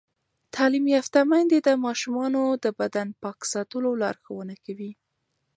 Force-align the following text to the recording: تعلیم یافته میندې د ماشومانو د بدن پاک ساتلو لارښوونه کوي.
تعلیم 0.55 0.85
یافته 0.95 1.19
میندې 1.31 1.57
د 1.61 1.69
ماشومانو 1.85 2.41
د 2.63 2.65
بدن 2.79 3.07
پاک 3.21 3.39
ساتلو 3.53 3.89
لارښوونه 4.01 4.55
کوي. 4.65 4.91